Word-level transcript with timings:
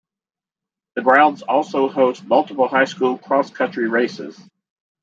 The 0.95 1.03
grounds 1.03 1.43
also 1.43 1.87
host 1.87 2.25
multiple 2.25 2.67
high 2.67 2.85
school 2.85 3.19
cross 3.19 3.51
country 3.51 3.87
races. 3.87 4.41